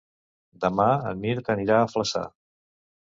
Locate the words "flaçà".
1.91-2.23